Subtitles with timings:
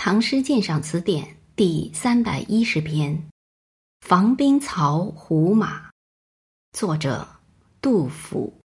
[0.00, 1.24] 唐诗鉴赏词典》
[1.56, 3.16] 第三百一十篇
[4.00, 5.88] 《防兵曹胡马》，
[6.72, 7.26] 作者
[7.82, 8.60] 杜甫。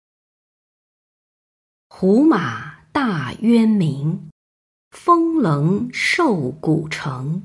[1.88, 4.29] 胡马大渊明，
[4.90, 7.41] 风棱瘦古城。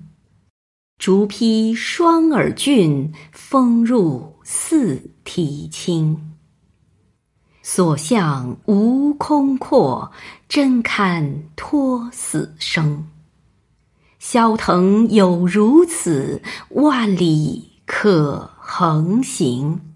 [0.98, 6.36] 竹披双耳峻，风入四蹄轻。
[7.62, 10.12] 所向无空阔，
[10.50, 13.08] 真堪托死生。
[14.28, 19.96] 萧腾有如此，万里可横行。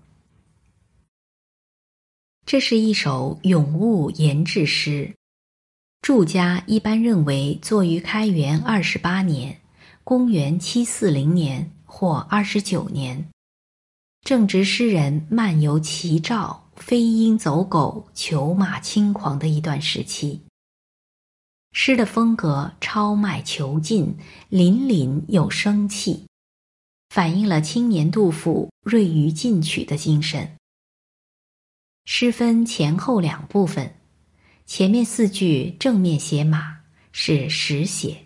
[2.46, 5.16] 这是一首咏物言志诗，
[6.04, 9.62] 注家一般认为作于开元二十八年
[10.06, 13.30] （公元七四零年）或二十九年，
[14.22, 20.40] 正值诗人漫游齐赵、飞鹰走狗、裘马轻狂的一段时期。
[21.72, 24.16] 诗的风格超迈遒劲，
[24.50, 26.26] 凛凛有生气，
[27.10, 30.56] 反映了青年杜甫锐于进取的精神。
[32.06, 33.94] 诗分前后两部分，
[34.66, 36.80] 前面四句正面写马，
[37.12, 38.26] 是实写，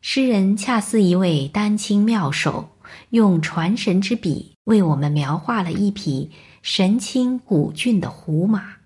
[0.00, 2.76] 诗人恰似一位丹青妙手，
[3.10, 6.30] 用传神之笔为我们描画了一匹
[6.62, 8.76] 神清古俊的胡马，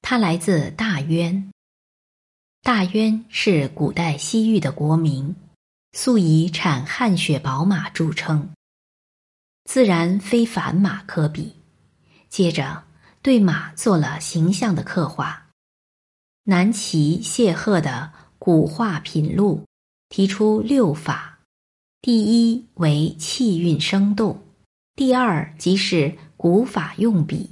[0.00, 1.50] 它来自大渊。
[2.64, 5.36] 大渊是古代西域的国名，
[5.92, 8.54] 素以产汗血宝马著称。
[9.64, 11.52] 自然非凡马可比。
[12.30, 12.82] 接着
[13.20, 15.46] 对马做了形象的刻画。
[16.44, 19.60] 南齐谢赫的《古画品录》
[20.08, 21.40] 提出六法：
[22.00, 24.42] 第一为气韵生动，
[24.96, 27.50] 第二即是古法用笔，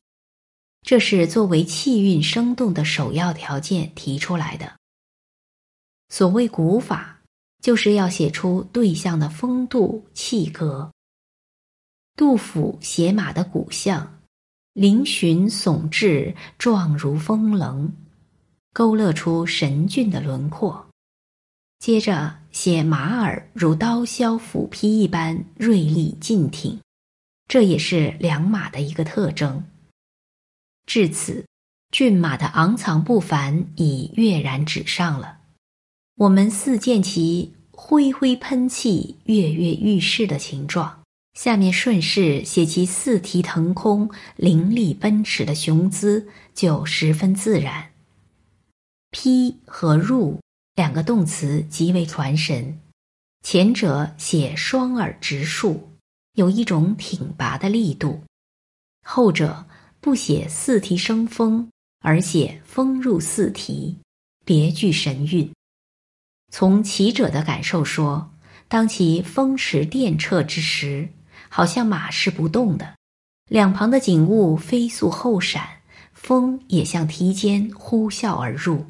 [0.80, 4.72] 这是作为气韵生动的首要条件提出来的。
[6.12, 7.22] 所谓古法，
[7.62, 10.92] 就是要写出对象的风度气格。
[12.14, 14.20] 杜甫写马的骨相，
[14.74, 17.90] 嶙峋耸峙，状如风棱，
[18.74, 20.86] 勾勒出神俊的轮廓。
[21.78, 26.78] 接着写马耳如刀削斧劈一般锐利劲挺，
[27.48, 29.64] 这也是良马的一个特征。
[30.84, 31.46] 至此，
[31.90, 35.38] 骏马的昂藏不凡已跃然纸上了。
[36.16, 41.02] 我们似见其恢恢喷气、跃跃欲试的形状，
[41.34, 47.90] 下面顺势写其四蹄腾空、凌厉奔驰的雄姿，就十分自然。
[49.10, 50.38] 披和入
[50.74, 52.78] 两个动词极为传神，
[53.42, 55.88] 前者写双耳直竖，
[56.34, 58.20] 有一种挺拔的力度；
[59.02, 59.66] 后者
[60.00, 61.68] 不写四蹄生风，
[62.00, 63.96] 而写风入四蹄，
[64.44, 65.50] 别具神韵。
[66.52, 68.30] 从骑者的感受说，
[68.68, 71.08] 当其风驰电掣之时，
[71.48, 72.98] 好像马是不动的，
[73.48, 75.80] 两旁的景物飞速后闪，
[76.12, 78.84] 风也向蹄间呼啸而入。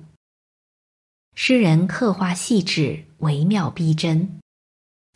[1.36, 4.40] 诗人刻画细致，惟妙逼真。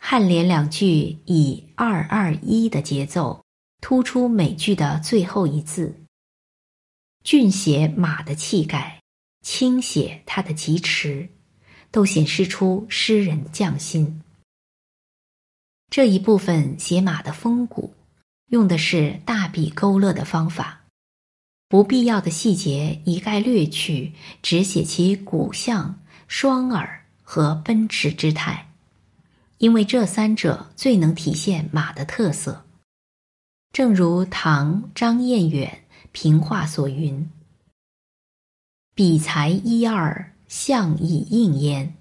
[0.01, 3.43] 颔联两句以二二一的节奏，
[3.81, 6.01] 突出每句的最后一字。
[7.25, 9.01] 俊写马的气概，
[9.41, 11.27] 轻写它的疾驰。
[11.97, 14.21] 都显示出诗人匠心。
[15.89, 17.95] 这一部分写马的风骨，
[18.49, 20.83] 用的是大笔勾勒的方法，
[21.67, 24.13] 不必要的细节一概略去，
[24.43, 28.71] 只写其骨相、双耳和奔驰之态，
[29.57, 32.63] 因为这三者最能体现马的特色。
[33.73, 37.27] 正如唐张彦远评话所云
[38.93, 41.95] ：“笔才一二。”象意应焉，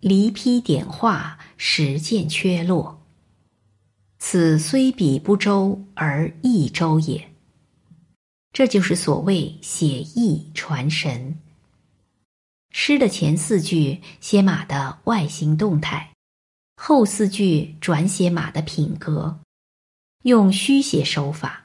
[0.00, 3.02] 离披点画，实见缺落。
[4.18, 7.30] 此虽笔不周，而意周也。
[8.52, 11.38] 这就是所谓写意传神。
[12.70, 16.12] 诗的前四句写马的外形动态，
[16.76, 19.40] 后四句转写马的品格，
[20.22, 21.64] 用虚写手法，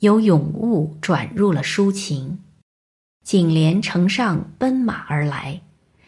[0.00, 2.38] 由咏物转入了抒情。
[3.26, 5.60] 颈连乘上奔马而来，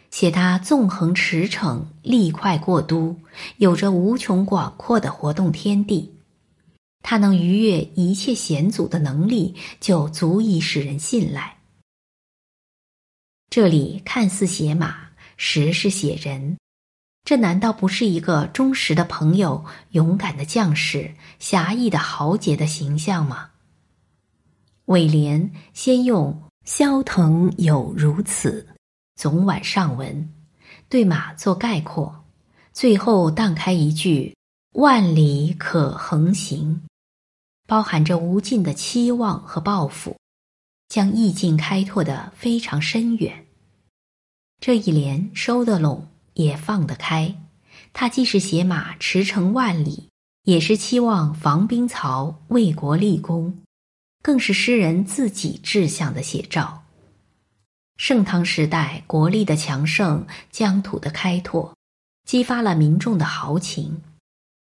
[0.09, 3.13] 写他纵横驰骋、力快过都，
[3.57, 6.15] 有着无穷广阔的活动天地。
[7.03, 11.57] 他能逾越一切险阻的能力，就足以使人信赖。
[13.49, 16.55] 这里看似写马，实是写人。
[17.25, 23.49] 这难道不是一个忠实的朋友、勇敢的将士、侠义的豪杰的形象吗？
[24.85, 26.43] 尾联先用。
[26.69, 28.63] 萧腾有如此，
[29.15, 30.31] 总挽上文，
[30.87, 32.23] 对马做概括，
[32.71, 34.35] 最后荡开一句
[34.77, 36.83] “万里可横行”，
[37.65, 40.15] 包含着无尽的期望和抱负，
[40.87, 43.47] 将意境开拓得非常深远。
[44.61, 47.35] 这一联收得拢，也放得开。
[47.93, 50.07] 他既是写马驰骋万里，
[50.43, 53.57] 也是期望防兵曹、为国立功，
[54.21, 56.83] 更是诗人自己志向的写照。
[57.97, 61.75] 盛唐时代国力的强盛、疆土的开拓，
[62.25, 64.01] 激发了民众的豪情，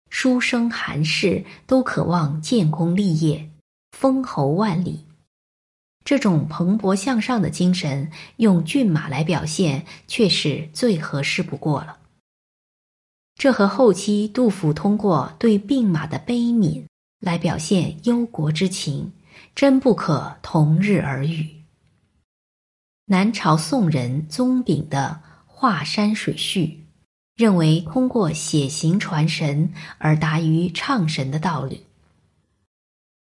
[0.09, 3.49] 书生寒士都渴望建功立业、
[3.91, 5.05] 封侯万里。
[6.03, 11.99] 这种蓬勃向上的精神，用骏马来表现，却是最合适不过了。
[13.35, 16.83] 这和后期杜甫通过对病马的悲悯
[17.19, 19.11] 来表现忧国之情，
[19.55, 21.47] 真不可同日而语。
[23.05, 26.65] 南朝宋人宗炳的《华山水序》，
[27.35, 31.85] 认为通过写形传神而达于唱神的道理。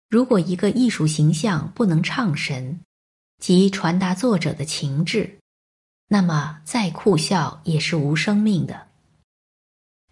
[0.09, 2.79] 如果一个艺术形象不能唱神，
[3.41, 5.39] 即传达作者的情志，
[6.07, 8.87] 那么再酷笑也是无生命的。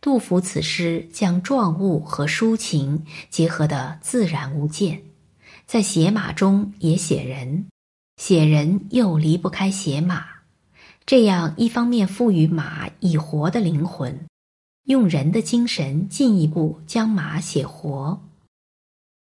[0.01, 5.03] 杜甫此诗将状物和抒情结合的自然无间，
[5.71, 7.67] 在写马中也写人。
[8.17, 10.25] 写人又离不开写马，
[11.05, 14.27] 这样一方面赋予马以活的灵魂，
[14.83, 18.19] 用人的精神进一步将马写活；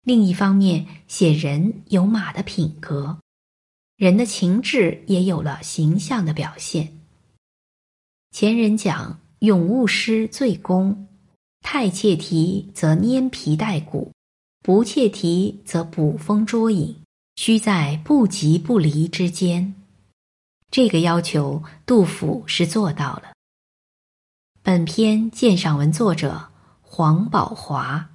[0.03, 3.19] 另一方面写人有马的品格，
[3.97, 6.99] 人的情志也有了形象的表现。
[8.31, 11.09] 前人讲咏物诗最工，
[11.63, 14.13] 太切题则拈皮带骨，
[14.67, 16.97] 不切题则捕风捉影。
[17.37, 19.75] 须在不急不离之间，
[20.73, 23.33] 这个要求杜甫是做到了。
[24.65, 26.49] 本篇鉴赏文作者
[26.81, 28.11] 黄宝华。